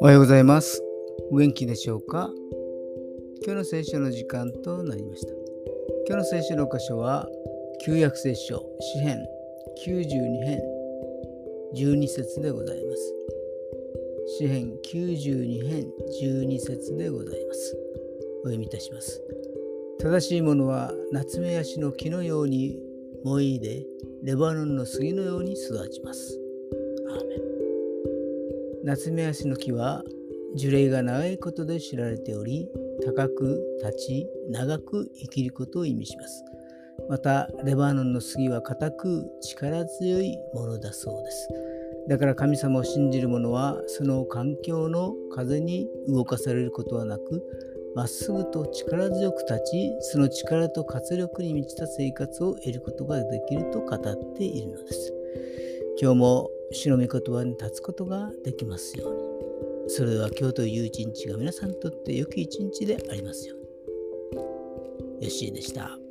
[0.00, 0.82] おはようございます。
[1.30, 2.30] お元気でしょうか？
[3.42, 5.32] 今日の聖書の時間となりました。
[6.06, 7.26] 今日の聖書の箇所は、
[7.86, 9.18] 旧約聖書、詩編
[9.86, 10.60] 92編
[11.74, 13.14] 12節でございます。
[14.38, 15.86] 詩編92編
[16.22, 17.78] 12節でございます。
[18.42, 19.22] お読みいたします。
[20.00, 22.78] 正しいものは夏目ヤシの木のように
[23.24, 23.86] 萌えで
[24.22, 26.38] レバノンの杉のように育ちます。
[27.08, 27.40] アーメン
[28.84, 30.02] 夏目ヤシの木は
[30.56, 32.68] 樹齢が長いことで知られており
[33.04, 36.44] 高く立ち長く生きることを意味します。
[37.08, 41.48] またレバノンの杉は固く力強いものだそうです。
[42.08, 47.42] だから神様を信じる者はその環境の風に動かされることはなく
[47.94, 54.00] まっすぐと力強く立ちその力と活力に満ちた生活を得ることができると語っ
[54.36, 55.12] ているのです。
[56.00, 59.28] 今日も主の御言葉に立つことができますように。
[59.88, 63.64] それでは今日という一日が皆さんにとって良き一日でありますように。
[63.64, 64.44] よ
[65.22, 66.07] ッしーでした。